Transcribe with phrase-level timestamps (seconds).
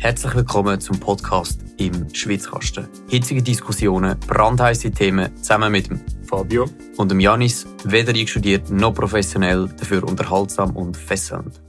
[0.00, 2.88] Herzlich willkommen zum Podcast im Schwitzkasten.
[3.10, 9.68] Hitzige Diskussionen, brandheiße Themen zusammen mit dem Fabio und dem Janis, weder einstudiert noch professionell,
[9.78, 11.60] dafür unterhaltsam und fesselnd.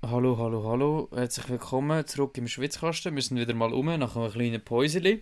[0.00, 1.10] Hallo, hallo, hallo.
[1.14, 3.14] Herzlich willkommen zurück im Schwitzkasten.
[3.14, 5.02] Wir sind wieder mal um nach einer kleinen Pause.
[5.02, 5.18] Der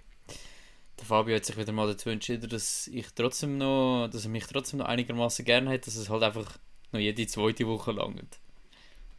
[1.05, 4.79] Fabio hat sich wieder mal dazu entschieden, dass ich trotzdem noch, dass er mich trotzdem
[4.79, 6.57] noch einigermaßen gerne hat, dass es halt einfach
[6.93, 8.39] noch jede zweite Woche langt.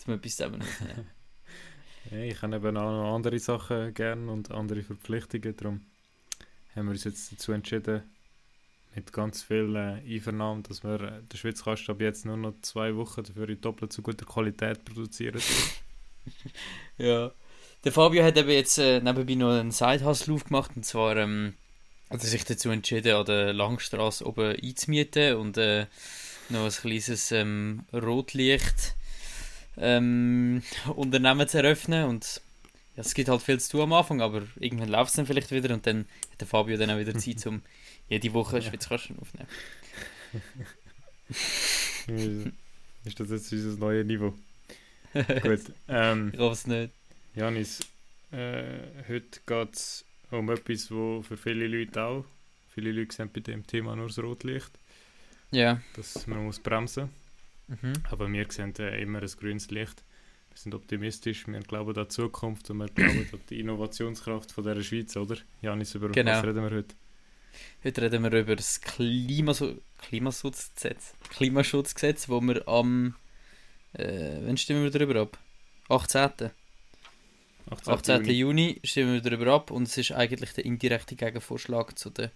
[0.03, 0.63] Zum etwas zusammen
[2.09, 5.55] ja, Ich habe eben auch noch andere Sachen gerne und andere Verpflichtungen.
[5.55, 5.81] Darum
[6.75, 8.01] haben wir uns jetzt dazu entschieden,
[8.95, 12.95] mit ganz viel äh, Einvernahmen, dass wir äh, den Schwitzkasten ab jetzt nur noch zwei
[12.95, 15.39] Wochen dafür in doppelt so guter Qualität produzieren.
[16.97, 17.31] ja.
[17.83, 21.53] Der Fabio hat eben jetzt äh, nebenbei noch einen Side-Hustle aufgemacht und zwar ähm,
[22.09, 25.85] hat er sich dazu entschieden, an der Langstrasse oben einzumieten und äh,
[26.49, 28.95] noch ein kleines ähm, Rotlicht
[29.81, 30.61] ähm,
[30.95, 32.41] Unternehmen zu eröffnen und
[32.95, 35.51] ja, es gibt halt viel zu tun am Anfang, aber irgendwann läuft es dann vielleicht
[35.51, 37.61] wieder und dann hat der Fabio dann auch wieder Zeit, um
[38.07, 38.61] jede Woche ja.
[38.61, 39.49] Schweizkasten aufzunehmen.
[43.05, 44.33] ist das jetzt unser neues Niveau?
[45.13, 45.73] Gut.
[45.87, 46.93] Ähm, ich hoffe es nicht.
[47.35, 47.79] Janis,
[48.31, 52.25] äh, heute geht es um etwas, wo für viele Leute auch,
[52.73, 54.71] viele Leute sehen bei dem Thema nur das Rotlicht.
[55.51, 55.81] Ja.
[55.95, 57.09] Dass man muss bremsen
[57.81, 57.93] mhm.
[58.09, 60.03] Aber wir sehen äh, immer ein grünes Licht.
[60.49, 64.65] Wir sind optimistisch, wir glauben an die Zukunft und wir glauben an die Innovationskraft von
[64.65, 65.37] der Schweiz, oder?
[65.61, 66.33] Janis, über genau.
[66.33, 66.95] was reden wir heute?
[67.83, 71.13] Heute reden wir über das Klimaschutzgesetz.
[71.29, 73.15] Klimaschutzgesetz, wo wir am.
[73.93, 75.37] Äh, wann stimmen wir darüber ab?
[75.89, 76.51] 18.
[77.69, 77.93] 18.
[77.93, 78.25] 18.
[78.25, 78.31] Juni.
[78.31, 82.31] Juni stimmen wir darüber ab und es ist eigentlich der indirekte Gegenvorschlag zu der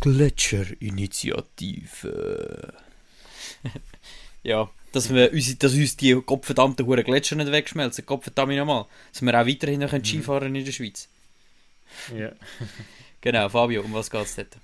[0.00, 2.74] Gletscherinitiative.
[4.42, 8.06] Ja, dass, wir, dass uns die gottverdammten hohen Gletscher nicht wegschmelzen.
[8.06, 8.86] Gottverdammt nochmal.
[9.12, 10.04] Dass wir auch weiterhin noch mhm.
[10.04, 11.08] Skifahren in der Schweiz.
[12.16, 12.32] Ja.
[13.20, 14.56] genau, Fabio, um was geht es dort?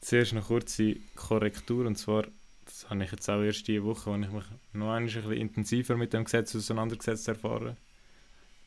[0.00, 2.26] Zuerst eine kurze Korrektur und zwar,
[2.64, 5.96] das habe ich jetzt auch erst diese Woche, als ich mich noch ein bisschen intensiver
[5.96, 7.76] mit dem Gesetz auseinandergesetzt erfahren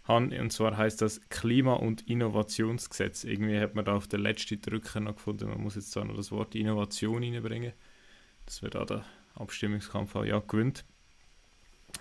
[0.04, 0.42] habe.
[0.42, 3.24] Und zwar heißt das Klima- und Innovationsgesetz.
[3.24, 6.16] Irgendwie hat man da auf der letzten Drücker noch gefunden, man muss jetzt da noch
[6.16, 7.74] das Wort Innovation reinbringen.
[8.50, 9.06] Das wird auch der
[9.36, 10.84] Abstimmungskampf auch ja gewinnt.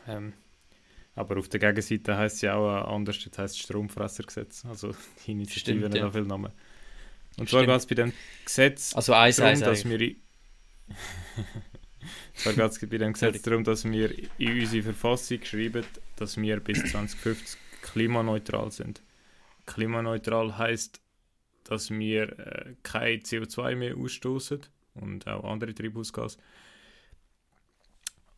[0.06, 0.32] Ähm,
[1.14, 4.64] aber auf der Gegenseite heißt es ja auch anders, das heißt Stromfressergesetz.
[4.64, 4.94] Also
[5.26, 6.10] die Initiative Stimmt, ja.
[6.10, 6.50] viel Namen.
[7.36, 8.14] Und zwar geht es bei dem
[8.46, 9.98] Gesetz also eins, darum, eins, dass wir
[12.34, 15.84] zwar geht es bei dem Gesetz darum, dass wir in unsere Verfassung schreiben,
[16.16, 19.02] dass wir bis 2050 klimaneutral sind.
[19.66, 20.98] Klimaneutral heißt,
[21.64, 24.60] dass wir äh, kein CO2 mehr ausstoßen
[25.00, 26.38] und auch andere Treibhausgase.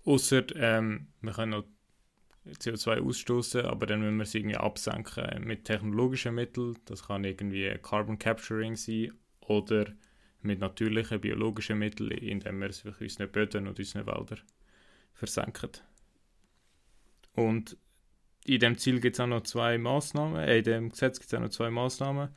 [0.05, 1.65] Außer ähm, wir können noch
[2.47, 6.79] CO2 ausstoßen, aber dann müssen wir es irgendwie absenken mit technologischen Mitteln.
[6.87, 9.87] Das kann irgendwie Carbon Capturing sein oder
[10.43, 14.39] mit natürlichen biologischen Mitteln, indem wir es für unsere Böden und unsere Wälder
[15.13, 15.71] versenken.
[17.35, 17.77] Und
[18.45, 21.37] in dem Ziel gibt es auch noch zwei Maßnahmen, äh, in dem Gesetz gibt es
[21.37, 22.31] auch noch zwei Maßnahmen.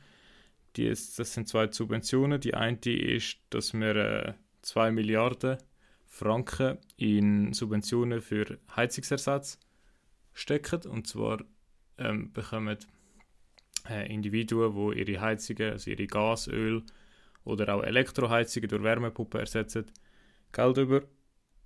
[0.76, 2.40] Die ist, das sind zwei Subventionen.
[2.40, 5.58] Die eine ist, dass wir äh, 2 Milliarden
[6.06, 9.58] Franken in Subventionen für Heizungsersatz
[10.32, 10.82] stecken.
[10.88, 11.38] Und zwar
[11.98, 12.78] ähm, bekommen
[13.88, 16.82] äh, Individuen, die ihre Heizungen, also ihre Gas, Öl
[17.44, 19.86] oder auch Elektroheizungen durch Wärmepumpen ersetzen,
[20.52, 21.02] Geld über.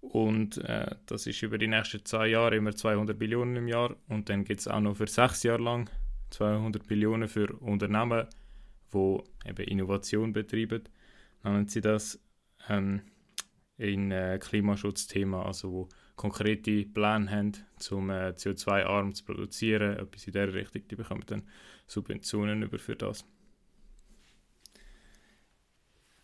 [0.01, 3.97] Und äh, das ist über die nächsten zwei Jahre immer 200 Billionen im Jahr.
[4.09, 5.91] Und dann gibt es auch noch für sechs Jahre lang
[6.31, 8.27] 200 Billionen für Unternehmen,
[8.93, 9.19] die
[9.49, 10.83] eben Innovation betreiben.
[11.45, 12.21] Nennen sie das
[12.69, 13.03] ähm,
[13.77, 17.53] in äh, Klimaschutzthema, also wo konkrete Pläne haben,
[17.91, 21.43] um äh, CO2-arm zu produzieren, etwas in dieser Richtung, die bekommen dann
[21.87, 23.25] Subventionen über für das.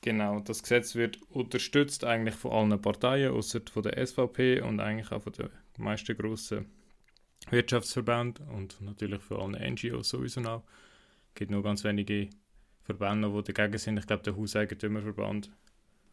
[0.02, 5.10] Genau, das Gesetz wird unterstützt eigentlich von allen Parteien, außer von der SVP und eigentlich
[5.12, 5.48] auch von den
[5.78, 6.66] meisten grossen
[7.48, 10.64] Wirtschaftsverbänden und natürlich von allen NGOs sowieso noch.
[11.28, 12.28] Es gibt nur ganz wenige
[12.84, 13.98] Verbände, die dagegen sind.
[13.98, 15.50] Ich glaube, der Hauseigentümerverband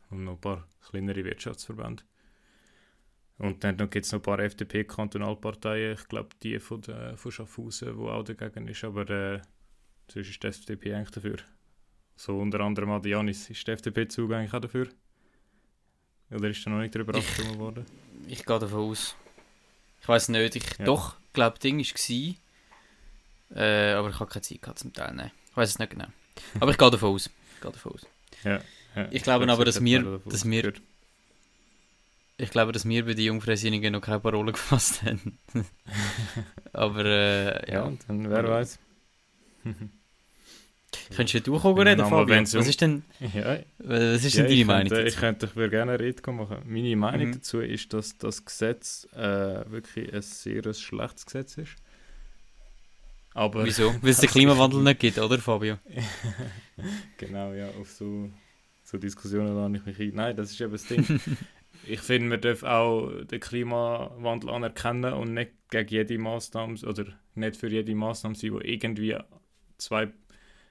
[0.09, 2.03] und noch ein paar kleinere Wirtschaftsverbände.
[3.38, 7.97] Und dann gibt es noch ein paar FDP-Kantonalparteien, ich glaube die von, der, von Schaffhausen,
[7.97, 9.41] die auch dagegen ist, aber äh,
[10.07, 11.38] sonst ist die FDP eigentlich dafür.
[12.15, 14.89] So unter anderem auch Janis, ist die FDP-Zug eigentlich auch dafür?
[16.29, 17.85] Oder ist da noch nicht darüber abgestimmt worden?
[18.27, 19.15] Ich gehe davon aus.
[20.01, 20.85] Ich weiß nicht, ich ja.
[20.85, 22.35] doch, glaube Ding war,
[23.57, 25.31] äh, aber ich habe keine Zeit gehabt zum Teil, nein.
[25.50, 26.07] Ich weiß es nicht genau.
[26.59, 27.29] Aber ich gehe davon aus.
[27.55, 28.01] Ich gehe davon aus.
[28.43, 28.59] Ja.
[28.95, 30.73] Ja, ich glaube aber, dass wir, dass wir,
[32.37, 35.37] ich glaube, dass wir bei den Jungfräsinigen noch keine Parole gefasst haben.
[36.73, 37.85] Aber äh, ja.
[37.85, 38.79] Ja, dann wer weiß.
[41.15, 44.89] Könntest du auch reden, wenn's Was ist denn, Ja, was ist denn deine ich Meinung
[44.89, 45.19] könnte, ich dazu?
[45.21, 46.57] könnte ich würde gerne eine Rede machen.
[46.65, 47.33] Meine Meinung Mhm.
[47.35, 51.71] dazu ist, dass das Gesetz äh, wirklich ein sehr schlechtes Gesetz ist.
[53.33, 53.93] Aber Wieso?
[54.01, 55.77] Weil es den Klimawandel nicht gibt, oder Fabio?
[57.17, 58.31] Genau, ja, auf so,
[58.83, 60.15] so Diskussionen lade ich mich ein.
[60.15, 61.05] Nein, das ist eben das Ding.
[61.85, 67.05] ich finde, man darf auch den Klimawandel anerkennen und nicht gegen jede Maßnahme oder
[67.35, 69.15] nicht für jede Maßnahme sein, die irgendwie
[69.77, 70.11] zwei,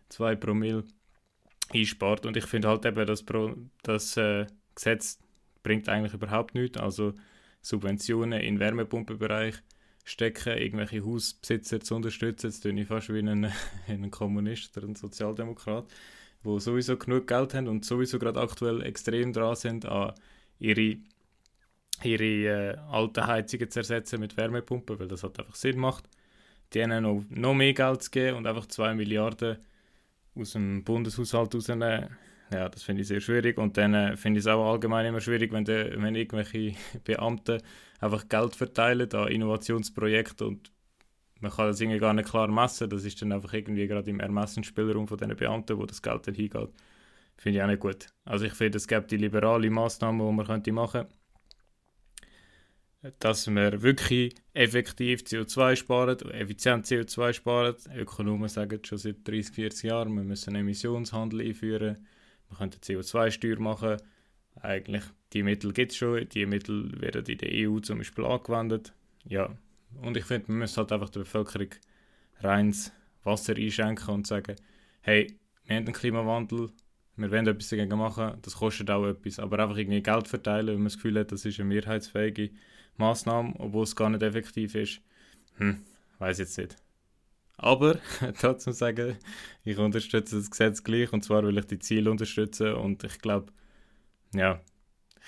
[0.09, 0.83] zwei Promille
[1.73, 2.27] einspart.
[2.27, 5.21] Und ich finde halt eben, das, Pro, das äh, Gesetz
[5.63, 6.79] bringt eigentlich überhaupt nichts.
[6.79, 7.15] Also
[7.63, 9.63] Subventionen in den Wärmepumpenbereich
[10.05, 12.47] stecken, irgendwelche Hausbesitzer zu unterstützen.
[12.49, 13.53] Jetzt tue ich fast wie ein,
[13.89, 15.87] ein Kommunist oder ein Sozialdemokrat,
[16.43, 20.15] wo sowieso genug Geld haben und sowieso gerade aktuell extrem dran sind, an
[20.59, 20.97] ihre,
[22.03, 26.09] ihre äh, alten Heizungen zu ersetzen mit Wärmepumpen, weil das halt einfach Sinn macht.
[26.75, 29.59] Denen noch, noch mehr Geld zu geben und einfach 2 Milliarden
[30.37, 32.17] aus dem Bundeshaushalt rausnehmen,
[32.53, 33.59] ja, das finde ich sehr schwierig.
[33.59, 36.75] Und dann äh, finde ich es auch allgemein immer schwierig, wenn, de, wenn irgendwelche
[37.05, 37.59] Beamte
[38.01, 40.73] einfach Geld verteilen an Innovationsprojekte und
[41.41, 42.91] man kann das irgendwie gar nicht klar messen.
[42.91, 46.35] Das ist dann einfach irgendwie gerade im Ermessensspielraum von diesen Beamten, wo das Geld dann
[46.35, 46.71] hingeht.
[47.37, 48.07] Finde ich auch nicht gut.
[48.25, 51.07] Also ich finde, es gibt die liberale Massnahmen, die man könnte machen
[53.19, 57.77] dass wir wirklich effektiv CO2 sparen, effizient CO2 sparen.
[57.97, 62.07] Ökonomen sagen schon seit 30, 40 Jahren, wir müssen einen Emissionshandel einführen,
[62.51, 63.97] wir könnten CO2-Steuer machen.
[64.61, 68.93] Eigentlich, die Mittel gibt es schon, die Mittel werden in der EU zum Beispiel angewendet.
[69.25, 69.51] Ja,
[70.03, 71.69] und ich finde, man muss halt einfach der Bevölkerung
[72.41, 72.93] reines
[73.23, 74.57] Wasser einschenken und sagen,
[75.03, 76.71] hey, wir haben einen Klimawandel,
[77.17, 80.77] wir wollen etwas dagegen machen, das kostet auch etwas, aber einfach irgendwie Geld verteilen, wenn
[80.77, 82.51] man das Gefühl hat, das ist eine mehrheitsfähige
[82.97, 85.01] Maßnahme, obwohl es gar nicht effektiv ist,
[85.57, 85.83] hm,
[86.19, 86.77] weiß jetzt nicht.
[87.63, 87.99] Aber
[88.41, 89.17] trotzdem sagen,
[89.65, 93.53] ich unterstütze das Gesetz gleich und zwar will ich die Ziele unterstützen und ich glaube,
[94.35, 94.61] ja,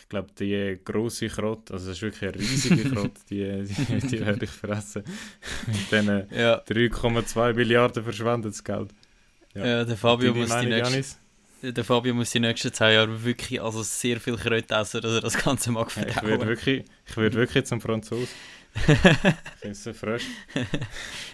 [0.01, 4.21] ich glaube, die grosse Krott, also es ist wirklich eine riesige Krott, die, die, die
[4.21, 5.05] werde ich fressen.
[5.67, 8.95] Mit diesen Ja, 3,2 Milliarden verschwendetes Geld.
[9.55, 9.67] Ja.
[9.67, 11.19] ja der, Fabio Deine muss die Janis?
[11.63, 15.21] der Fabio muss die nächsten 10 Jahre wirklich also sehr viel Kröte essen, dass er
[15.21, 16.31] das Ganze mag Ja, ich verdauen.
[16.31, 18.29] würde wirklich, ich würde wirklich zum Franzosen.
[18.75, 20.25] Ich es so frisch.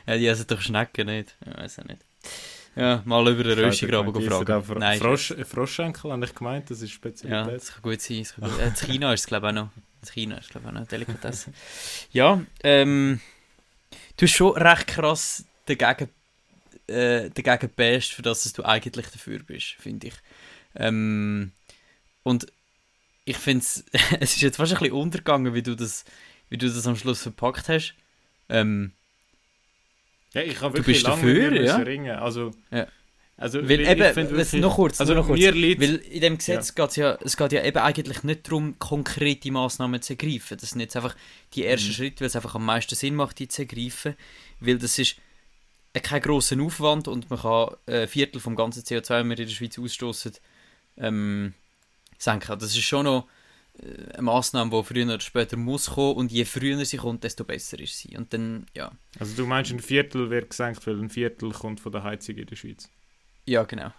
[0.06, 1.36] ja, die essen doch Schnecken nicht.
[1.46, 2.04] Ja, weiß ich nicht.
[2.76, 4.62] Ja, mal über den Röstigraben fragen.
[4.62, 7.54] Fro Nein, Frosch, Froschschenkel habe ich gemeint, das ist Ja, Spezialität.
[7.60, 8.18] das kann gut sein.
[8.18, 8.60] Das kann gut.
[8.60, 9.70] Äh, in China ist es, glaube ich, auch noch.
[10.02, 11.52] In China ist glaube ich, auch noch Delikatesse.
[12.12, 13.20] ja, ähm,
[14.16, 16.08] du hast schon recht krass dagegen,
[16.86, 20.14] äh, dagegen best, für das dass du eigentlich dafür bist, finde ich.
[20.76, 21.52] Ähm,
[22.22, 22.46] und
[23.24, 23.84] ich finde es,
[24.20, 26.04] es ist jetzt fast ein bisschen untergegangen, wie du das,
[26.48, 27.94] wie du das am Schluss verpackt hast.
[28.48, 28.92] Ähm,
[30.34, 31.76] Ja, ich habe Du wirklich bist lange dafür, ja?
[31.76, 32.16] ringen.
[32.18, 32.86] Also, Ja.
[33.38, 35.40] also weil ich eben, finde was- wirklich- noch kurz, also noch kurz.
[35.40, 40.02] Weil in dem Gesetz geht's ja, es geht ja eben eigentlich nicht darum, konkrete Massnahmen
[40.02, 40.58] zu ergreifen.
[40.60, 41.16] Das sind jetzt einfach
[41.54, 41.92] die ersten Mhm.
[41.94, 44.16] Schritte, weil es einfach am meisten Sinn macht, die zu ergreifen.
[44.60, 45.16] Weil das ist
[46.02, 49.54] kein grosser Aufwand und man kann ein Viertel vom ganzen CO2, das wir in der
[49.54, 50.32] Schweiz ausstoßen,
[50.98, 51.54] ähm,
[52.18, 52.58] senken.
[52.58, 53.26] Das ist schon noch
[54.14, 57.78] eine Massnahme, die früher oder später muss kommen und je früher sie kommt, desto besser
[57.78, 58.16] ist sie.
[58.16, 61.92] Und dann, ja, Also du meinst, ein Viertel wird gesenkt, weil ein Viertel kommt von
[61.92, 62.88] der Heizung in der Schweiz.
[63.46, 63.92] ja genau.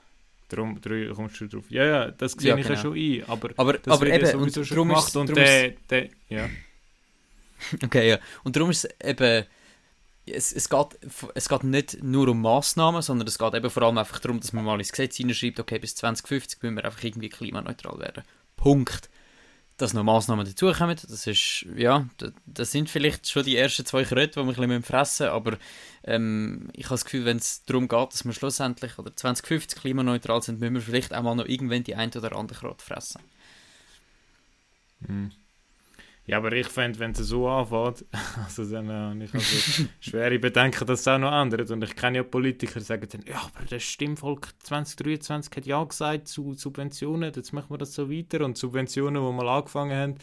[0.50, 1.66] Darum, darum kommst du drauf.
[1.70, 2.82] Ja, ja, das sehe Ja, ich ja genau.
[2.82, 5.36] schon ein, aber Aber, das aber wird ja eben, und sowieso schon gemacht ist, und
[5.36, 6.50] der, der, ja.
[7.84, 8.20] Okay, ja.
[8.44, 9.46] Und darum ist es eben,
[10.26, 10.98] es, es, geht,
[11.36, 14.54] es geht nicht nur um Massnahmen, sondern es geht eben vor allem einfach darum, dass
[14.54, 18.24] man mal ins Gesetz hineinschreibt, okay, bis 2050 müssen wir einfach irgendwie klimaneutral werden.
[18.56, 19.10] Punkt.
[19.80, 22.06] Dass noch Massnahmen dazukommen, das ist, ja,
[22.46, 25.58] das, sind vielleicht schon die ersten zwei Kröte, die wir ein bisschen fressen müssen, aber
[26.04, 30.42] ähm, ich habe das Gefühl, wenn es darum geht, dass wir schlussendlich oder 2050 klimaneutral
[30.42, 33.22] sind, müssen wir vielleicht auch mal noch irgendwann die ein oder andere Kröte fressen.
[35.08, 35.32] Hm.
[36.30, 38.06] Ja, aber ich fände, wenn es so anfängt,
[38.46, 41.72] also dann äh, ich also schwere Bedenken, dass es auch noch ändert.
[41.72, 45.84] Und ich kenne ja Politiker, die sagen dann, ja, aber das Stimmvolk 2023 hat ja
[45.84, 48.46] gesagt zu Subventionen, jetzt machen wir das so weiter.
[48.46, 50.16] Und Subventionen, die mal angefangen haben,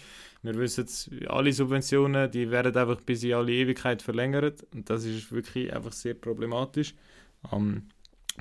[0.43, 4.65] wir wissen jetzt, alle Subventionen, die werden einfach bis in alle Ewigkeit verlängert.
[4.73, 6.95] Und das ist wirklich einfach sehr problematisch.
[7.43, 7.89] Am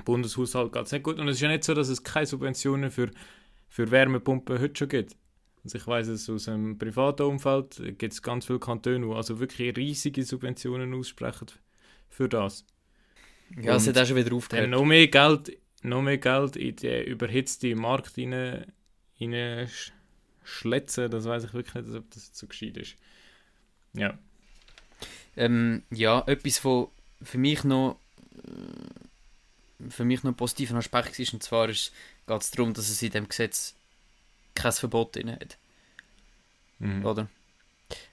[0.04, 1.18] Bundeshaushalt geht es nicht gut.
[1.18, 3.10] Und es ist ja nicht so, dass es keine Subventionen für,
[3.68, 5.16] für Wärmepumpen heute schon gibt.
[5.66, 9.40] Also ich weiß es aus einem privaten Umfeld, gibt es ganz viele Kantone, die also
[9.40, 11.48] wirklich riesige Subventionen aussprechen
[12.08, 12.64] für das.
[13.60, 14.70] Ja, es hat auch schon wieder Dann aufgehört.
[14.70, 18.64] noch mehr Geld, noch mehr Geld in den überhitzten Markt rein
[19.18, 19.90] sch-
[20.44, 22.94] schletzen, das weiß ich wirklich nicht, ob das so gescheit ist.
[23.92, 24.16] Ja.
[25.36, 27.98] Ähm, ja, etwas, wo für mich noch
[29.80, 31.90] äh, für mich noch ein positiver Aspekt ist, und zwar geht
[32.28, 33.74] es darum, dass es in dem Gesetz
[34.56, 35.56] kein Verbot drin hat.
[36.78, 37.04] Mhm.
[37.04, 37.28] Oder?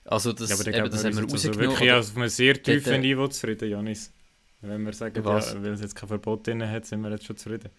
[0.04, 1.60] Also das, ja, aber eben, das haben wir also rausgenommen.
[1.60, 4.12] Also wirklich auf einem sehr tiefen Niveau zufrieden, Janis.
[4.60, 7.36] Wenn wir sagen, ja, weil es jetzt kein Verbot drin hat, sind wir jetzt schon
[7.36, 7.70] zufrieden.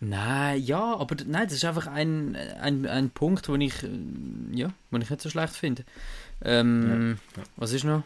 [0.00, 5.02] Nein, ja, aber nein, das ist einfach ein, ein, ein Punkt, den ich, ja, den
[5.02, 5.84] ich nicht so schlecht finde.
[6.42, 7.48] Ähm, ja, ja.
[7.56, 8.02] Was ist noch?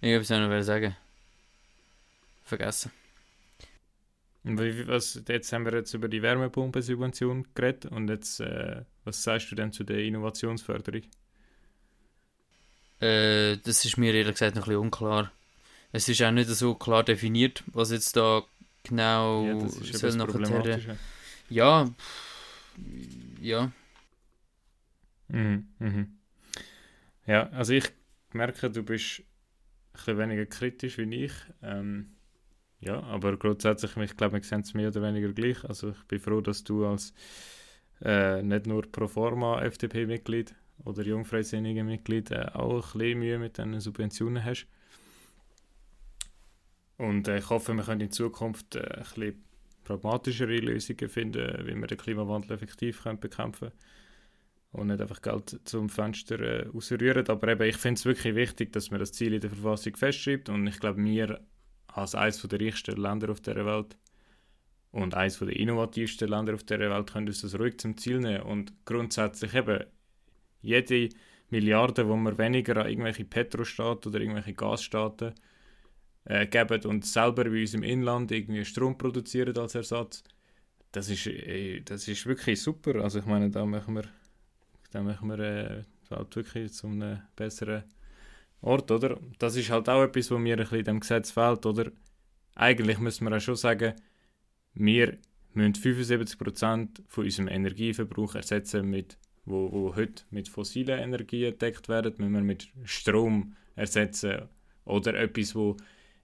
[0.00, 0.96] Ich habe es noch sagen.
[2.44, 2.90] Vergessen.
[4.42, 9.54] Was, jetzt haben wir jetzt über die Wärmepumpensubvention geredet und jetzt, äh, was sagst du
[9.54, 11.02] denn zu der Innovationsförderung?
[13.00, 15.32] Äh, das ist mir ehrlich gesagt noch ein bisschen unklar.
[15.92, 18.42] Es ist auch nicht so klar definiert, was jetzt da
[18.82, 20.98] genau ja, das ist soll nachher.
[21.48, 21.90] Ja,
[23.40, 23.72] ja.
[25.28, 26.18] Mhm, mhm.
[27.26, 27.90] Ja, also ich
[28.32, 29.24] merke, du bist ein
[29.94, 31.32] bisschen weniger kritisch wie ich.
[31.62, 32.16] Ähm,
[32.80, 35.64] ja, aber grundsätzlich, ich glaube, wir sehen es mehr oder weniger gleich.
[35.64, 37.14] Also ich bin froh, dass du als
[38.02, 43.58] äh, nicht nur pro forma FDP-Mitglied oder jungfreisinnigen Mitglied äh, auch ein bisschen Mühe mit
[43.58, 44.66] diesen Subventionen hast.
[46.96, 49.44] Und äh, ich hoffe, wir können in Zukunft äh, ein bisschen
[49.84, 53.80] pragmatischere Lösungen finden, wie wir den Klimawandel effektiv können bekämpfen können.
[54.70, 57.26] Und nicht einfach Geld zum Fenster äh, ausrühren.
[57.28, 60.50] Aber eben, ich finde es wirklich wichtig, dass man das Ziel in der Verfassung festschreibt.
[60.50, 61.40] Und ich glaube, wir
[61.86, 63.96] als eines der reichsten Länder auf der Welt
[64.90, 68.42] und eines der innovativsten Länder auf der Welt können uns das ruhig zum Ziel nehmen.
[68.42, 69.84] Und grundsätzlich eben,
[70.60, 71.10] jede
[71.50, 75.34] Milliarde, die wir weniger an irgendwelche Petrostaaten oder irgendwelche Gasstaaten
[76.24, 80.24] äh, geben und selber bei uns im Inland irgendwie Strom produzieren als Ersatz,
[80.92, 82.96] das ist, äh, das ist wirklich super.
[82.96, 84.04] Also ich meine, da machen wir,
[84.90, 87.84] da machen wir äh, halt wirklich zu einem besseren
[88.60, 89.18] Ort, oder?
[89.38, 91.90] Das ist halt auch etwas, was mir ein bisschen in dem Gesetz fehlt, oder?
[92.54, 93.94] Eigentlich müssen wir auch schon sagen,
[94.78, 95.18] wir
[95.54, 99.18] müssen 75% von unserem Energieverbrauch ersetzen mit
[99.48, 104.48] wo, wo heute mit fossilen Energien gedeckt werden, müssen wir mit Strom ersetzen.
[104.84, 105.76] Oder etwas, wo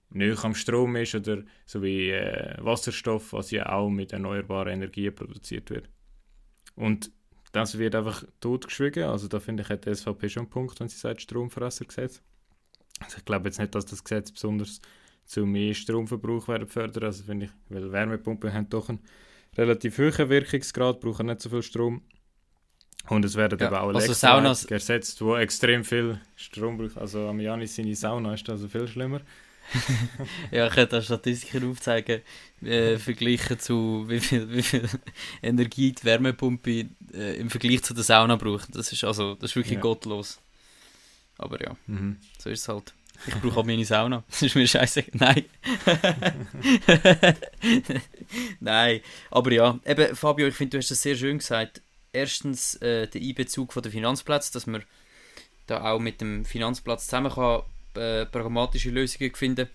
[0.09, 5.13] nicht am Strom ist, oder so wie äh, Wasserstoff, was ja auch mit erneuerbaren Energien
[5.13, 5.89] produziert wird.
[6.75, 7.11] Und
[7.51, 9.03] das wird einfach totgeschwiegen.
[9.03, 12.21] Also da finde ich, hat die SVP schon einen Punkt, wenn sie sagt Stromfressergesetz.
[12.99, 14.81] Also ich glaube jetzt nicht, dass das Gesetz besonders
[15.25, 17.03] zu mehr Stromverbrauch werden fördern.
[17.03, 18.99] Also finde ich, weil Wärmepumpen haben doch einen
[19.57, 22.01] relativ hohen Wirkungsgrad, brauchen nicht so viel Strom.
[23.07, 26.97] Und es werden ja, aber auch also Saunas ersetzt, wo extrem viel Strom braucht.
[26.97, 29.21] Also am Janis seine Sauna ist also viel schlimmer.
[30.51, 32.21] ja, ich könnte Statistiken aufzeigen,
[32.61, 34.87] äh, vergleichen zu wie viel, wie viel
[35.41, 38.75] Energie die Wärmepumpe äh, im Vergleich zu der Sauna braucht.
[38.75, 39.81] Das ist also das ist wirklich ja.
[39.81, 40.39] gottlos.
[41.37, 42.17] Aber ja, mhm.
[42.37, 42.93] so ist es halt.
[43.27, 44.23] Ich brauche auch meine Sauna.
[44.29, 45.05] Das ist mir scheiße.
[45.13, 45.45] Nein.
[48.59, 49.01] Nein.
[49.31, 51.81] Aber ja, eben, Fabio, ich finde, du hast das sehr schön gesagt
[52.11, 54.83] erstens äh, der Einbezug von der Finanzplatz, dass man
[55.67, 57.63] da auch mit dem Finanzplatz zusammen kann,
[57.95, 59.67] äh, pragmatische Lösungen finden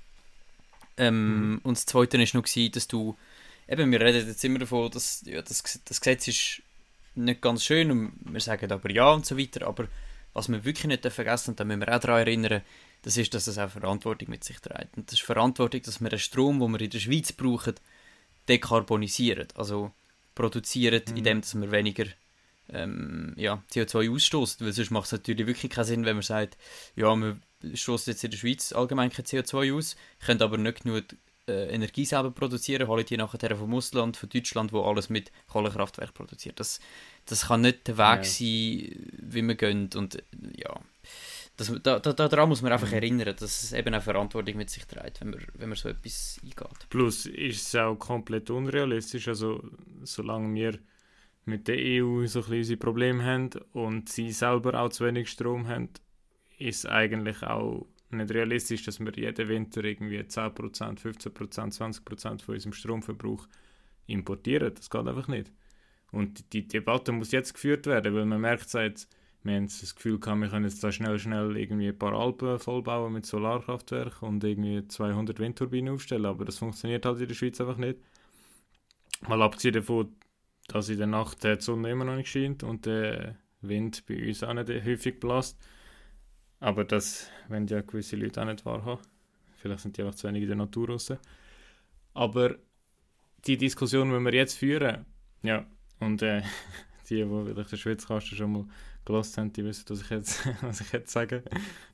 [1.00, 1.60] ähm, mhm.
[1.62, 3.16] Und das Zweite war noch, gewesen, dass du,
[3.66, 6.62] eben, wir reden jetzt immer davon, dass ja, das, das Gesetz ist
[7.14, 9.88] nicht ganz schön und wir sagen aber ja und so weiter, aber
[10.32, 12.62] was wir wirklich nicht vergessen, und da müssen wir auch daran erinnern,
[13.02, 14.96] das ist, dass es auch Verantwortung mit sich trägt.
[14.96, 17.74] Und das ist Verantwortung, dass wir den Strom, den wir in der Schweiz brauchen,
[18.48, 19.48] dekarbonisieren.
[19.54, 19.92] Also
[20.34, 21.16] produzieren, mhm.
[21.16, 22.06] indem dass wir weniger
[22.72, 24.64] ähm, ja, CO2 ausstößt.
[24.64, 26.56] Weil sonst macht es natürlich wirklich keinen Sinn, wenn man sagt,
[26.96, 27.38] ja, wir
[27.74, 31.04] stoßen jetzt in der Schweiz allgemein kein CO2 aus, können aber nicht genug
[31.46, 36.14] äh, Energie selber produzieren, holen die nachher vom Ausland, von Deutschland, wo alles mit Kohlekraftwerk
[36.14, 36.60] produziert.
[36.60, 36.80] Das,
[37.26, 38.24] das kann nicht der Weg ja.
[38.24, 39.90] sein, wie wir gehen.
[39.94, 40.22] Und
[40.56, 40.80] ja,
[41.60, 42.94] das, da, da, daran muss man einfach mhm.
[42.94, 46.40] erinnern, dass es eben eine Verantwortung mit sich trägt, wenn man, wenn man so etwas
[46.42, 46.88] eingeht.
[46.88, 49.62] Plus ist es auch komplett unrealistisch, also
[50.02, 50.78] solange wir
[51.44, 55.68] mit der EU so ein unsere Probleme haben und sie selber auch zu wenig Strom
[55.68, 55.90] haben,
[56.58, 62.72] ist eigentlich auch nicht realistisch, dass wir jeden Winter irgendwie 10%, 15%, 20% von unserem
[62.72, 63.46] Stromverbrauch
[64.06, 64.74] importieren.
[64.74, 65.52] Das geht einfach nicht.
[66.10, 69.06] Und die Debatte muss jetzt geführt werden, weil man merkt seit,
[69.42, 72.58] wir haben das Gefühl gehabt, wir können jetzt da schnell, schnell irgendwie ein paar Alpen
[72.58, 77.60] vollbauen mit Solarkraftwerken und irgendwie 200 Windturbinen aufstellen, aber das funktioniert halt in der Schweiz
[77.60, 77.98] einfach nicht.
[79.26, 80.14] Mal abgesehen davon,
[80.68, 84.42] dass in der Nacht die Sonne immer noch nicht scheint und der Wind bei uns
[84.42, 85.58] auch nicht häufig bläst.
[86.60, 89.02] Aber das wenn ja gewisse Leute auch nicht wahrhaben.
[89.56, 91.12] Vielleicht sind die einfach zu wenig in der Natur raus.
[92.14, 92.56] Aber
[93.46, 95.06] die Diskussion, die wir jetzt führen,
[95.42, 95.66] ja,
[95.98, 96.42] und äh,
[97.08, 98.64] die, die vielleicht den Schwitzkasten schon mal
[99.04, 101.42] gelost haben, die wissen, was ich jetzt, was ich jetzt sage.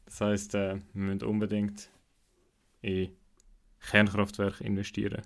[0.04, 1.90] Das heisst, äh, wir müssen unbedingt
[2.82, 3.10] in
[3.80, 5.22] Kernkraftwerke investieren.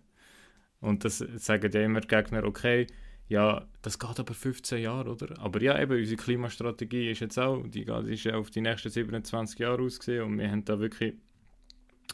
[0.80, 2.86] Und das sagen ja immer Gegner, okay,
[3.28, 5.38] ja, das geht aber 15 Jahre, oder?
[5.38, 9.58] Aber ja, eben, unsere Klimastrategie ist jetzt auch, die ist ja auf die nächsten 27
[9.60, 11.14] Jahre ausgesehen und wir haben da wirklich,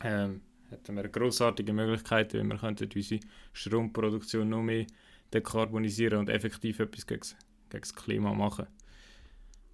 [0.02, 3.20] ähm, hätten wir grossartige Möglichkeiten, wenn wir könnten unsere
[3.54, 4.86] Stromproduktion noch mehr
[5.32, 7.22] dekarbonisieren und effektiv etwas gegen,
[7.70, 8.66] gegen das Klima machen.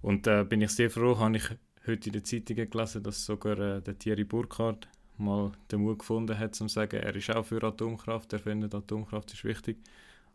[0.02, 1.48] Und da äh, bin ich sehr froh, habe ich
[1.86, 6.38] heute in den Zeitungen gelesen, dass sogar äh, der Thierry Burkhardt mal den Mut gefunden
[6.38, 9.78] hat, zu sagen, er ist auch für Atomkraft, er findet Atomkraft ist wichtig.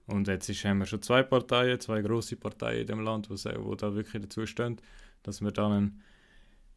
[0.07, 3.35] Und jetzt ist, haben wir schon zwei Parteien, zwei große Parteien in dem Land, die
[3.43, 4.77] da wirklich dazu stehen,
[5.23, 5.91] dass wir dann eine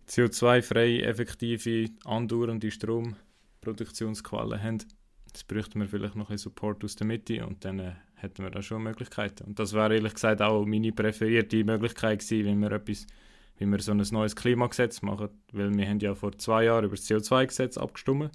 [0.09, 4.78] CO2-freie, effektive, andauernde Stromproduktionsquelle haben.
[5.26, 8.50] Jetzt bräuchten wir vielleicht noch ein Support aus der Mitte und dann äh, hätten wir
[8.50, 9.44] da schon Möglichkeiten.
[9.44, 13.06] Und das wäre ehrlich gesagt auch meine präferierte Möglichkeit gewesen, wenn wir etwas,
[13.58, 15.30] wenn wir so ein neues Klimagesetz machen.
[15.52, 18.30] Weil wir haben ja vor zwei Jahren über das CO2-Gesetz abgestimmt.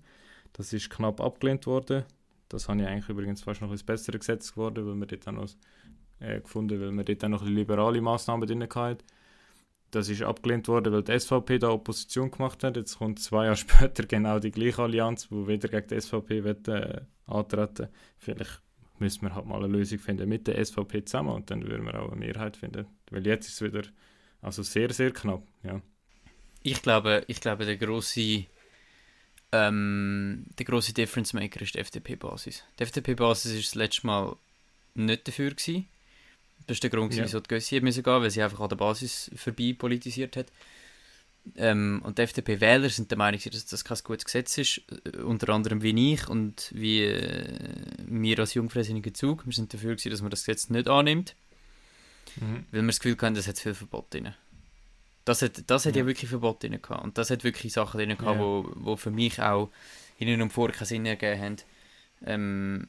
[0.53, 2.03] Das ist knapp abgelehnt worden.
[2.49, 5.35] Das habe ich eigentlich übrigens fast noch ein besseres Gesetz geworden, weil wir dort dann
[5.35, 5.49] noch,
[6.19, 9.03] äh, gefunden, weil wir dort dann noch liberale Massnahmen drin hatten.
[9.91, 12.75] Das ist abgelehnt worden, weil die SVP da Opposition gemacht hat.
[12.75, 16.67] Jetzt kommt zwei Jahre später genau die gleiche Allianz, die wieder gegen die SVP wird,
[16.67, 18.61] äh, antreten Vielleicht
[18.99, 22.01] müssen wir halt mal eine Lösung finden mit der SVP zusammen und dann würden wir
[22.01, 22.85] auch eine Mehrheit finden.
[23.11, 23.83] Weil jetzt ist es wieder
[24.41, 25.43] also sehr, sehr knapp.
[25.63, 25.81] Ja.
[26.61, 28.45] Ich glaube, ich glaube der große
[29.51, 32.63] ähm, der große Difference Maker ist die FDP-Basis.
[32.77, 34.35] Die FDP-Basis ist das letzte Mal
[34.95, 35.87] nicht dafür gewesen.
[36.67, 37.23] Das ist der Grund, ja.
[37.23, 40.47] wieso die Gössi gehen weil sie einfach an der Basis vorbei politisiert hat.
[41.57, 45.49] Ähm, und die FDP-Wähler sind der Meinung, dass das kein gutes Gesetz ist, äh, unter
[45.49, 47.59] anderem wie ich und wie äh,
[48.07, 49.45] wir als jungfräsiniger Zug.
[49.45, 51.35] Wir sind dafür, gewesen, dass man das Gesetz nicht annimmt,
[52.37, 52.65] mhm.
[52.71, 54.33] weil wir das Gefühl haben, das hat viel Verbot drin.
[55.23, 56.01] Das hat, das hat ja.
[56.01, 57.03] ja wirklich Verbot drin gehabt.
[57.03, 58.39] Und das hat wirklich Sachen drin gehabt, ja.
[58.39, 59.71] wo, wo für mich auch
[60.17, 61.57] hinten und vor keinen Sinn ergeben haben.
[62.25, 62.87] Ähm,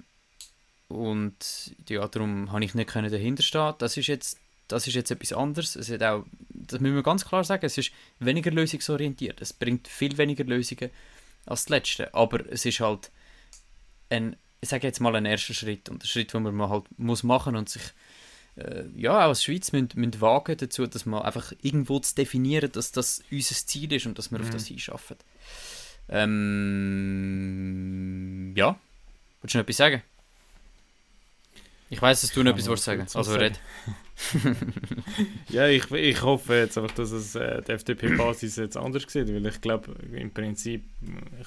[0.88, 3.74] und ja, darum habe ich nicht können dahinter stehen.
[3.78, 5.76] Das ist jetzt, das ist jetzt etwas anderes.
[5.76, 9.40] Es hat auch, das müssen wir ganz klar sagen, es ist weniger lösungsorientiert.
[9.40, 10.90] Es bringt viel weniger Lösungen
[11.46, 12.14] als das letzte.
[12.14, 13.10] Aber es ist halt
[14.10, 17.22] ein, ich sage jetzt mal ein erster Schritt und ein Schritt, den man halt muss
[17.22, 17.82] machen und sich
[18.56, 22.72] äh, ja, auch als Schweiz müssen, müssen wagen dazu, dass man einfach irgendwo zu definieren,
[22.72, 24.44] dass das unser Ziel ist und dass wir mhm.
[24.44, 25.16] auf das hinschaffen.
[26.08, 26.94] Ähm,
[28.56, 28.78] ja,
[29.42, 30.02] willst du noch etwas sagen?
[31.88, 33.60] Ich weiß, dass du noch etwas sagen also red.
[35.48, 39.46] ja, ich, ich hoffe jetzt einfach, dass es äh, die FDP-Basis jetzt anders sieht, weil
[39.46, 40.84] ich glaube, im Prinzip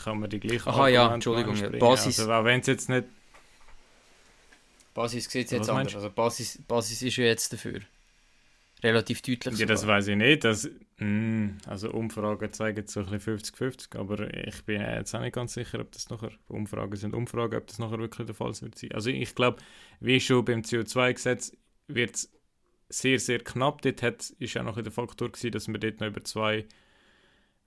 [0.03, 2.19] kann man die gleiche Aha, ja, Entschuldigung, Basis.
[2.19, 3.05] Also, auch wenn es jetzt nicht
[4.93, 5.95] Basis sieht es jetzt anders.
[5.95, 7.79] Also Basis, Basis ist ja jetzt dafür.
[8.81, 9.59] Relativ deutlich.
[9.59, 10.43] Ja, das weiß ich nicht.
[10.45, 15.19] Das, mh, hm, also Umfragen zeigen so ein bisschen 50-50, aber ich bin jetzt auch
[15.19, 18.53] nicht ganz sicher, ob das nachher, Umfragen sind Umfragen, ob das nachher wirklich der Fall
[18.61, 18.91] wird sein.
[18.93, 19.61] Also ich glaube,
[19.99, 22.31] wie schon beim CO2-Gesetz wird es
[22.87, 23.81] sehr, sehr knapp.
[23.81, 26.65] Dort hat, ist auch noch der Faktor gewesen, dass wir dort noch über zwei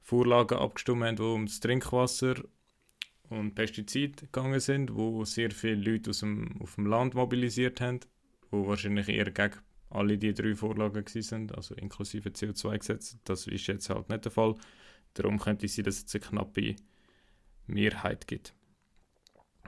[0.01, 2.37] Vorlagen abgestimmt haben, die um das Trinkwasser
[3.29, 8.01] und Pestizide gegangen sind, wo sehr viele Leute aus dem, auf dem Land mobilisiert haben,
[8.51, 9.59] wo wahrscheinlich eher gegen
[9.95, 13.19] alle die drei Vorlagen sind, also inklusive CO2-Gesetz.
[13.25, 14.55] Das ist jetzt halt nicht der Fall.
[15.15, 16.77] Darum könnte es sein, dass es eine knappe
[17.67, 18.55] Mehrheit gibt.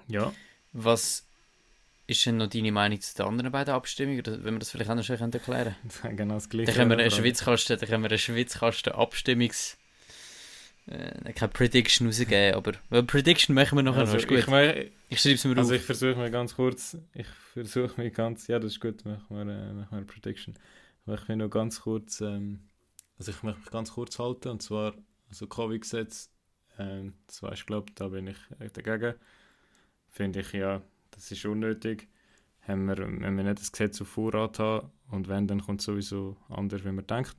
[0.08, 0.32] Ja.
[0.72, 1.28] Was
[2.06, 4.22] ist denn noch deine Meinung zu den anderen beiden Abstimmungen?
[4.26, 6.16] Wenn wir das vielleicht anders erklären können.
[6.16, 6.72] genau das Gleiche.
[6.72, 9.78] Dann können wir Schwitzkasten, dann können wir eine Schwitzkasten Abstimmungs
[10.86, 14.38] äh, keine Prediction rausgeben, aber well, Prediction machen wir nachher also, noch, ist gut.
[14.38, 15.80] Ich, mein, ich schreibe es mir also auf.
[15.80, 19.40] ich versuche mir ganz kurz, ich versuche mir ganz, ja das ist gut, machen wir,
[19.40, 20.54] äh, machen wir eine Prediction.
[21.06, 22.60] Aber ich will noch ganz kurz, ähm,
[23.18, 24.94] also ich möchte mich ganz kurz halten, und zwar,
[25.30, 26.30] also Covid-Gesetz,
[26.78, 29.14] ähm, das weißt glaube da bin ich äh, dagegen.
[30.10, 32.08] Finde ich, ja, das ist unnötig.
[32.60, 35.86] Haben wir, wenn wir nicht das Gesetz auf Vorrat haben, und wenn, dann kommt es
[35.86, 37.36] sowieso anders, wenn man denkt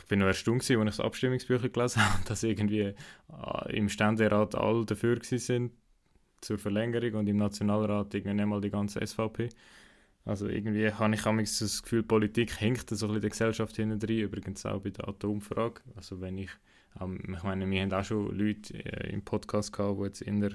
[0.00, 4.54] ich bin noch erstaunt, als ich das Abstimmungsbücher gelesen habe, dass irgendwie äh, im Ständerat
[4.54, 5.72] alle dafür sind
[6.40, 9.48] zur Verlängerung und im Nationalrat irgendwie nicht mal die ganze SVP.
[10.24, 11.22] Also irgendwie habe ich
[11.58, 15.08] das Gefühl, Politik hinkt so ein bisschen der Gesellschaft hinten rein, übrigens auch bei der
[15.08, 15.80] Atomfrage.
[15.96, 16.50] Also wenn ich,
[17.00, 20.40] ähm, ich meine, wir haben auch schon Leute äh, im Podcast gehabt, die jetzt in
[20.40, 20.52] der,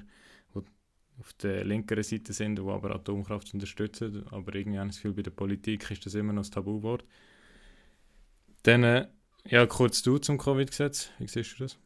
[1.19, 5.13] auf der linkeren Seite sind, die aber Atomkraft unterstützen, aber irgendwie habe ich das Gefühl,
[5.13, 7.03] bei der Politik ist das immer noch das Tabuwort.
[8.63, 9.07] Dann äh,
[9.47, 11.09] ja, kurz du zum Covid-Gesetz.
[11.19, 11.77] Wie siehst du das?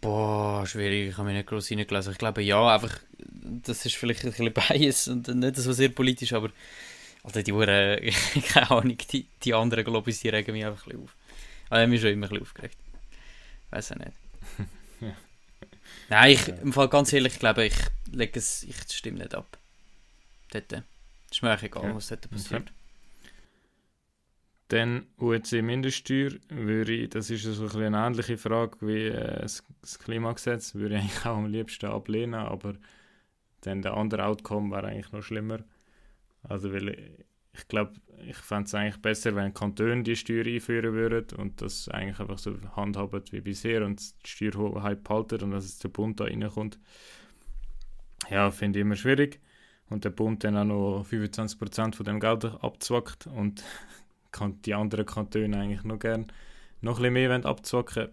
[0.00, 1.08] Boah, schwierig.
[1.10, 2.12] Ich habe mich nicht groß hineingelesen.
[2.12, 6.32] Ich glaube, ja, einfach, das ist vielleicht ein bisschen Bias und nicht so sehr politisch,
[6.32, 6.50] aber
[7.24, 8.00] Oder die Uhren,
[8.48, 11.16] keine Ahnung, die, die anderen Globis, die regen mich einfach ein bisschen auf.
[11.68, 12.78] Aber ich habe mich schon immer ein bisschen aufgeregt.
[13.70, 14.12] Weiß auch nicht.
[15.00, 15.14] Ja.
[16.08, 17.74] Nein, ich, im Fall ganz ehrlich, ich glaube, ich
[18.10, 19.58] lege es, ich stimme nicht ab.
[20.52, 20.72] Dort.
[21.30, 21.94] Ist mir eigentlich egal, Ja.
[21.94, 22.72] was dort passiert.
[24.68, 29.62] Dann UEC-Mindeststeuer, würde ich, das ist so ein eine ähnliche Frage wie äh, das,
[30.00, 32.74] Klimagesetz, würde ich eigentlich auch am liebsten ablehnen, aber
[33.60, 35.60] dann der andere Outcome wäre eigentlich noch schlimmer.
[36.42, 36.98] Also weil ich,
[37.52, 37.92] ich glaube,
[38.26, 42.38] ich fände es eigentlich besser, wenn Kantone die Steuer einführen würden und das eigentlich einfach
[42.38, 46.78] so handhaben wie bisher und die Steuerhoheit behalten und dass es der Bund da reinkommt.
[48.30, 49.40] Ja, finde ich immer schwierig.
[49.88, 53.62] Und der Bund dann auch noch 25% von dem Geld abzwackt und
[54.62, 56.26] die anderen Kantone eigentlich noch gern
[56.80, 58.08] noch ein bisschen mehr abzwacken.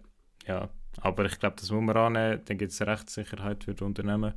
[0.46, 2.42] Ja, aber ich glaube, das muss man annehmen.
[2.44, 4.34] Dann gibt es Rechtssicherheit für die Unternehmen.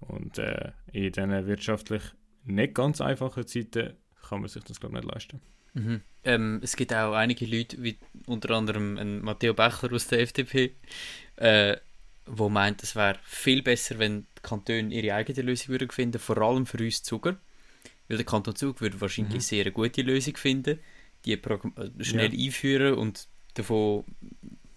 [0.00, 2.02] Und äh, in diesen wirtschaftlich
[2.44, 3.94] nicht ganz einfachen Zeiten
[4.28, 5.40] kann man sich das, glaube ich, nicht leisten.
[5.74, 6.00] Mhm.
[6.24, 10.74] Ähm, es gibt auch einige Leute, wie unter anderem ein Matteo Bechler aus der FDP,
[11.36, 11.76] äh,
[12.26, 16.38] wo meint, es wäre viel besser, wenn die Kantone ihre eigene Lösung würden finden, vor
[16.38, 17.36] allem für uns Zuger.
[18.08, 19.40] Weil der Kanton Zug würde wahrscheinlich Mhm.
[19.40, 20.78] sehr eine gute Lösung finden,
[21.24, 24.04] die prog- äh, schnell einführen und davon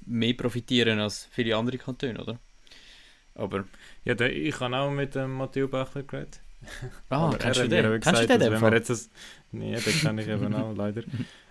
[0.05, 2.39] mehr profitieren als viele andere Kantone, oder?
[3.35, 3.65] Aber,
[4.03, 6.41] Ja, der, ich habe auch mit dem Matteo Bachler geredet.
[7.09, 7.85] ah, Aber kennst du den?
[7.85, 8.39] eben Kennst du gesagt, den?
[8.39, 9.09] dem wenn wir jetzt das,
[9.51, 11.03] Nee, den kenne ich eben auch, leider.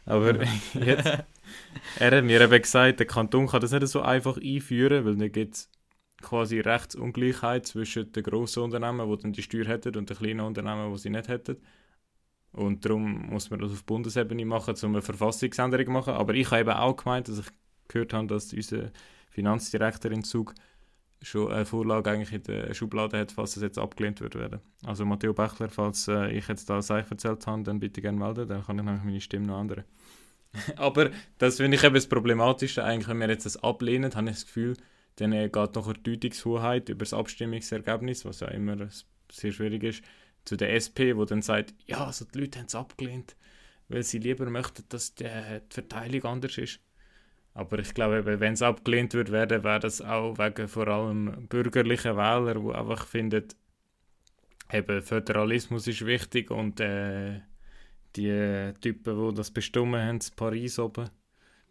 [0.05, 0.35] Aber
[0.75, 1.13] jetzt,
[1.97, 5.33] er hat mir eben gesagt, der Kanton kann das nicht so einfach einführen, weil dann
[5.33, 5.71] gibt es
[6.23, 10.93] quasi Rechtsungleichheit zwischen den grossen Unternehmen, die dann die Steuer hätten, und den kleinen Unternehmen,
[10.93, 11.57] die sie nicht hätten.
[12.57, 16.15] Und darum muss man das auf Bundesebene machen, um eine Verfassungsänderung zu machen.
[16.15, 17.47] Aber ich habe eben auch gemeint, dass ich
[17.89, 18.91] gehört habe, dass unser
[19.31, 20.55] Finanzdirektor in Zug
[21.23, 24.61] schon eine Vorlage eigentlich in der Schublade hat, falls es jetzt abgelehnt wird werden.
[24.85, 28.49] Also Matteo Bechler, falls äh, ich jetzt da Seich erzählt habe, dann bitte gerne melden,
[28.49, 29.85] dann kann ich nämlich meine Stimme noch ändern.
[30.77, 32.85] Aber das finde ich eben das Problematische.
[32.85, 34.77] Eigentlich, wenn wir jetzt das ablehnen, habe ich das Gefühl,
[35.17, 38.77] dann äh, geht noch eine Deutungshoheit über das Abstimmungsergebnis, was ja immer
[39.31, 40.05] sehr schwierig ist,
[40.47, 43.37] zu der SP, wo dann sagt, ja, also die Leute haben es abgelehnt,
[43.89, 46.81] weil sie lieber möchten, dass die, die Verteilung anders ist.
[47.53, 52.17] Aber ich glaube, wenn es abgelehnt wird werden, wäre das auch wegen vor allem bürgerlichen
[52.17, 53.49] Wähler, die einfach finden,
[54.73, 57.41] eben Föderalismus ist wichtig und äh,
[58.15, 61.09] die Typen, die das bestimmen haben, in Paris oben,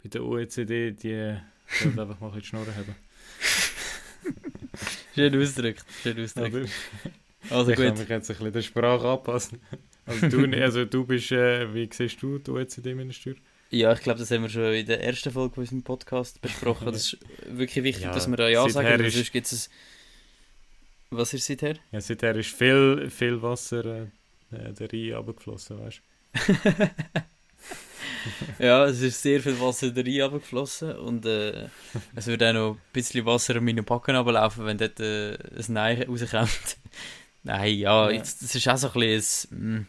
[0.02, 2.96] bei der OECD, die sollen einfach mal ein bisschen die Schnurren haben.
[5.14, 6.72] Schön ausgedrückt, schön ausgedrückt.
[7.50, 8.00] Also ich kann gut.
[8.00, 9.62] mich jetzt ein bisschen der Sprache anpassen.
[10.06, 13.34] Also du, also du bist, äh, wie siehst du die OECD-Minister?
[13.72, 16.86] Ja, ich glaube, das haben wir schon in der ersten Folge von unserem Podcast besprochen.
[16.86, 17.18] Das ist
[17.50, 19.70] wirklich wichtig, Ja, dass wir da Ja sagen, weil ist- sonst gibt es...
[21.10, 21.76] Was ist seither?
[21.92, 24.04] Ja, seither ist viel, viel Wasser
[24.52, 26.02] äh, der Rhein runtergeflossen, weißt
[28.60, 31.68] ja, es ist sehr viel Wasser da rein runtergeflossen und äh,
[32.16, 35.66] es wird auch noch ein bisschen Wasser an meinen Backen runterlaufen, wenn dort äh, ein
[35.70, 36.78] Nein rauskommt.
[37.46, 38.12] Nein, ja, Ja.
[38.12, 39.88] jetzt- das ist auch so ein bisschen ein, mm,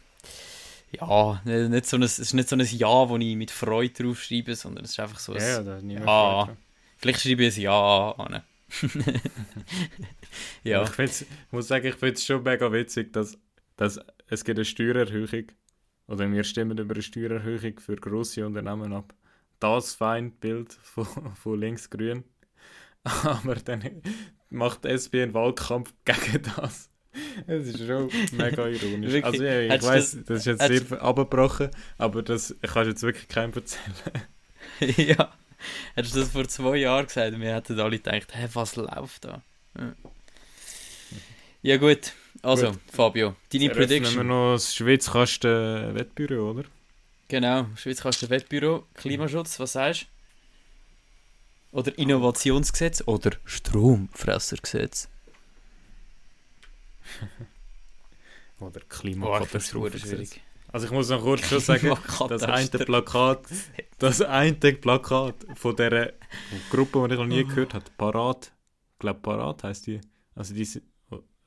[1.00, 3.92] ja, nicht nicht so ein, es ist nicht so ein Ja, wo ich mit Freude
[4.04, 6.56] draufschreibe, sondern es ist einfach so ein, Ja, ja, dran.
[6.98, 8.42] vielleicht schreibe ich ein Ja an.
[10.64, 13.38] ja, Ich, ich muss sagen, ich finde es schon mega witzig, dass,
[13.76, 15.46] dass es gibt eine Steuererhöhung
[16.08, 19.14] oder wir stimmen über eine Steuererhöhung für grosse Unternehmen ab.
[19.60, 22.24] Das Feindbild von, von links-grün.
[23.04, 24.02] Aber dann
[24.50, 26.90] macht die SP einen Wahlkampf gegen das.
[27.46, 29.12] Es ist schon mega ironisch.
[29.12, 29.24] Wirklich?
[29.24, 33.28] Also ja, ich weiß, das ist jetzt sehr abgebrochen, aber das kannst du jetzt wirklich
[33.28, 33.94] keinem erzählen.
[34.96, 35.32] ja.
[35.94, 39.24] Hättest du das vor zwei Jahren gesagt und wir hätten alle gedacht, hä, was läuft
[39.24, 39.42] da?
[39.78, 39.94] Ja,
[41.62, 42.80] ja gut, also Gut.
[42.92, 44.26] Fabio, deine Jetzt öffnen wir Prediction.
[44.28, 46.64] noch das Schweizkasten-Wettbüro, oder?
[47.28, 50.06] Genau, Schweizkasten Wettbüro, Klimaschutz, was sagst
[51.72, 51.78] du?
[51.78, 55.08] Oder Innovationsgesetz oder Stromfressergesetz.
[58.60, 59.98] Oder Klimakatastrophe.
[59.98, 60.40] schwierig.
[60.68, 61.96] Also ich muss noch kurz schon sagen,
[62.28, 62.68] das eine.
[62.68, 63.46] Plakat,
[63.98, 66.12] das eine Plakat von dieser
[66.70, 68.52] Gruppe, die ich noch nie gehört habe, Parat,
[68.92, 70.00] ich glaube Parat heisst die,
[70.34, 70.82] also diese,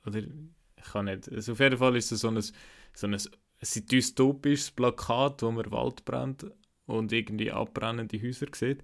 [0.05, 3.85] oder ich kann nicht, also auf jeden Fall ist es so ein, so ein, ein
[3.87, 6.45] dystopisches Plakat, wo man Wald brennt
[6.85, 8.81] und irgendwie abbrennende Häuser sieht.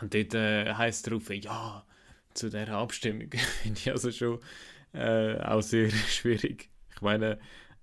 [0.00, 1.86] Und dort äh, heisst drauf, ja,
[2.34, 3.30] zu dieser Abstimmung
[3.62, 4.40] finde ich also schon
[4.92, 6.70] äh, auch sehr schwierig.
[6.94, 7.38] Ich meine,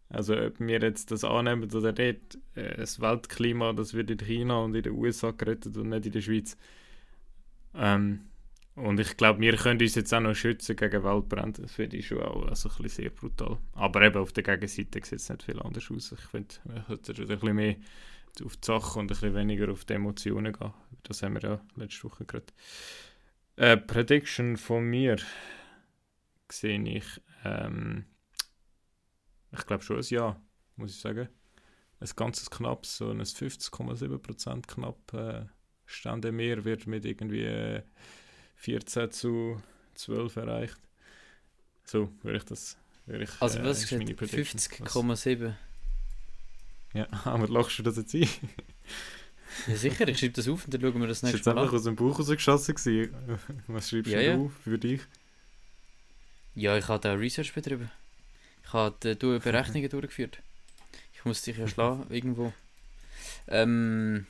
[0.09, 4.59] also ob wir jetzt das annehmen oder nicht, äh, das Weltklima, das wird in China
[4.59, 6.57] und in den USA gerettet und nicht in der Schweiz.
[7.75, 8.29] Ähm,
[8.75, 11.63] Und ich glaube, wir können uns jetzt auch noch schützen gegen Waldbrände.
[11.63, 13.59] Das finde ich schon auch also ein bisschen sehr brutal.
[13.73, 16.11] Aber eben auf der Gegenseite sieht es nicht viel anders aus.
[16.13, 17.75] Ich finde, wir sollten ein bisschen mehr
[18.45, 20.73] auf die Sache und ein bisschen weniger auf die Emotionen gehen.
[21.03, 22.47] Das haben wir ja letzte Woche gerade.
[23.55, 25.17] Äh, Prediction von mir
[26.51, 27.05] sehe ich,
[27.43, 28.05] ähm,
[29.51, 30.41] ich glaube schon ein Ja,
[30.75, 31.29] muss ich sagen.
[31.99, 35.45] Ein ganzes knapp, so ein 50,7% knapp äh,
[35.85, 37.83] Stände mehr wird mit irgendwie äh,
[38.55, 39.61] 14 zu
[39.95, 40.77] 12 erreicht.
[41.85, 42.77] So würde ich das.
[43.05, 45.53] Würde ich, also was äh, ist 50,7?
[46.93, 48.27] Ja, aber lachst du das jetzt ein?
[49.67, 51.43] ja sicher, ich schreibe das auf und dann schauen wir das nächste Mal.
[51.43, 52.75] Das war jetzt einfach aus dem Buch rausgeschossen.
[53.67, 54.37] Was schreibst ja, du ja.
[54.37, 55.01] auf für dich?
[56.55, 57.89] Ja, ich habe da Research betrieben.
[58.65, 60.39] Ich habe die Berechnungen durchgeführt.
[61.15, 62.53] Ich muss dich ja schlagen, irgendwo.
[63.47, 64.27] Ähm,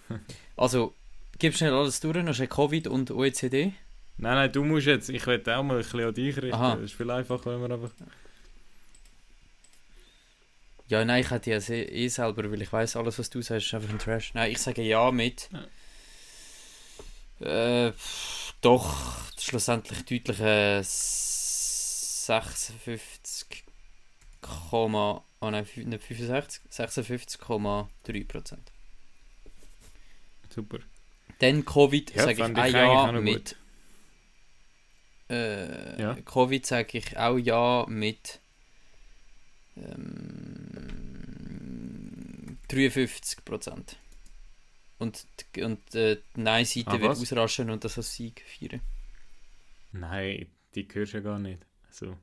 [0.55, 0.93] also,
[1.39, 3.73] gib schnell alles durch, noch Covid und OECD.
[4.17, 6.53] Nein, nein, du musst jetzt, ich will auch mal ein bisschen an dich richten.
[6.53, 6.75] Aha.
[6.75, 7.91] Das ist viel einfacher, wenn wir einfach...
[10.87, 13.73] Ja, nein, ich hätte ja eh selber, weil ich weiß alles, was du sagst, ist
[13.73, 14.33] einfach ein Trash.
[14.33, 15.49] Nein, ich sage ja mit.
[17.39, 17.87] Ja.
[17.87, 17.93] Äh,
[18.61, 18.95] doch,
[19.39, 20.83] schlussendlich deutlich äh,
[22.25, 23.63] 56,
[24.71, 28.71] oh nein, nicht 65, 56,3 Prozent.
[30.49, 30.79] Super.
[31.39, 33.57] Dann Covid ja, sage ich auch ja mit.
[35.29, 36.15] Äh, ja.
[36.21, 38.39] Covid sage ich auch ja mit
[39.75, 40.93] ähm,
[42.69, 43.97] 53 Prozent.
[44.99, 45.25] Und,
[45.57, 48.81] und äh, die Nein-Seite ah, wird ausraschen und das als Sieg feiern.
[49.91, 51.65] Nein, die hörst du ja gar nicht.
[51.93, 52.17] So.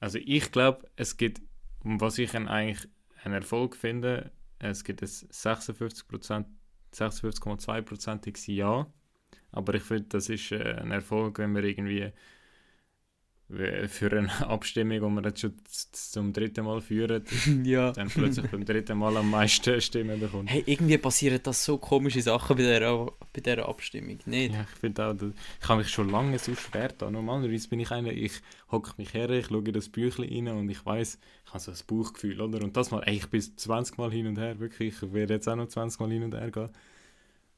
[0.00, 1.40] Also ich glaube, es gibt,
[1.82, 2.88] was ich eigentlich
[3.22, 6.44] einen Erfolg finde, es gibt ein 56%,
[6.92, 8.92] 56,2%iges Ja.
[9.50, 12.12] Aber ich finde, das ist äh, ein Erfolg, wenn wir irgendwie
[13.48, 15.54] für eine Abstimmung, die wir jetzt schon
[15.92, 17.24] zum dritten Mal führen,
[17.64, 17.92] ja.
[17.92, 20.50] dann plötzlich beim dritten Mal am meisten Stimmen bekommt.
[20.50, 24.54] Hey, irgendwie passieren das so komische Sachen bei dieser, bei dieser Abstimmung, nicht?
[24.54, 27.10] Ja, ich finde auch, ich habe mich schon lange so schwer da.
[27.10, 30.68] Normalerweise bin ich einer, ich hocke mich her, ich schaue in das Büchlein rein und
[30.70, 32.64] ich weiß, ich habe so ein Bauchgefühl, oder?
[32.64, 35.48] Und das mal, ey, ich bin 20 Mal hin und her, wirklich, ich werde jetzt
[35.48, 36.70] auch noch 20 Mal hin und her gehen.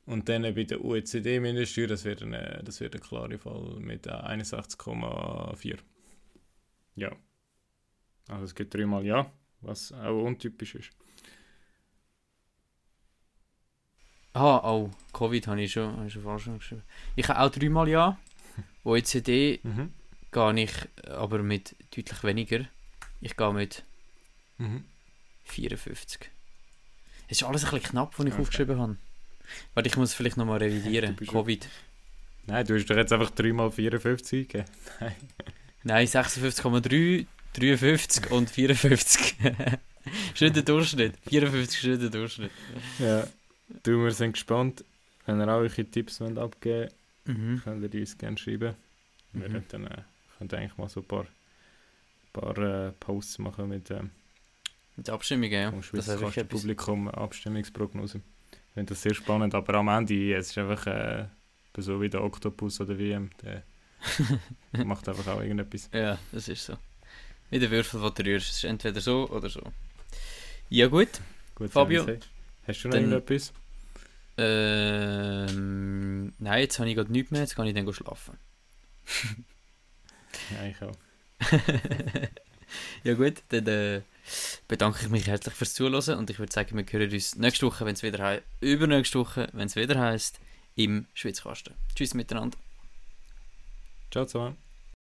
[0.07, 5.79] Und dann bei der OECD-Mindeststeuer, das wird, eine, das wird ein klarer Fall mit 61,4.
[6.95, 7.11] Ja.
[8.29, 10.90] Also es gibt dreimal Ja, was auch untypisch ist.
[14.33, 16.83] Ah, oh, Covid habe ich schon, habe ich schon falsch geschrieben.
[17.16, 18.19] Ich habe auch dreimal Ja.
[18.85, 19.92] OECD mhm.
[20.31, 20.73] gehe ich
[21.11, 22.64] aber mit deutlich weniger.
[23.21, 23.85] Ich gehe mit
[24.59, 24.85] mhm.
[25.45, 26.31] 54.
[27.29, 28.42] Es ist alles ein bisschen knapp, was ich okay.
[28.42, 28.97] aufgeschrieben habe.
[29.74, 31.16] Warte, ich muss vielleicht nochmal revidieren.
[31.16, 31.68] Covid.
[32.46, 34.68] Nein, du hast doch jetzt einfach 3 mal 54 gegeben.
[35.82, 36.06] Nein.
[36.06, 39.37] 56,3, 53 und 54.
[40.35, 41.14] ist nicht der Durchschnitt.
[41.28, 42.50] 54 ist nicht der Durchschnitt.
[42.98, 43.26] Ja.
[43.82, 44.85] Du, wir sind gespannt.
[45.26, 46.88] Wenn ihr auch eure Tipps wollt abgeben
[47.24, 47.61] wollt, mhm.
[47.64, 48.74] könnt ihr uns gerne schreiben.
[49.32, 49.64] Wir mhm.
[49.68, 50.02] dann, äh,
[50.38, 51.26] können eigentlich mal so ein paar,
[52.32, 54.02] paar äh, Posts machen mit, äh,
[54.96, 55.70] mit Abstimmungen, ja.
[55.70, 58.20] Vom Schweizer Publikum Abstimmungsprognose
[58.77, 61.25] finde das sehr spannend, aber am Ende es ist einfach äh,
[61.79, 63.62] so wie der Oktopus oder wie der
[64.85, 65.89] macht einfach auch irgendetwas.
[65.95, 66.77] Ja, das ist so.
[67.49, 69.62] Wie der Würfel, den du rührst, es ist entweder so oder so.
[70.69, 71.09] Ja gut,
[71.55, 72.07] gut Fabio.
[72.67, 73.55] Hast du noch dann, irgendetwas?
[74.37, 78.37] Ähm, nein, jetzt habe ich gerade nichts mehr, jetzt kann ich dann schlafen.
[80.55, 80.93] ja, ich auch.
[83.05, 83.66] ja gut, dann...
[83.66, 84.02] Äh,
[84.68, 87.85] bedanke ich mich herzlich fürs Zuhören und ich würde sagen, wir hören uns nächste Woche,
[87.85, 90.40] wenn es wieder heißt, übernächste Woche, wenn es wieder heißt,
[90.74, 91.74] im Schwitzkasten.
[91.94, 92.59] Tschüss miteinander.
[94.11, 94.65] Ciao zusammen.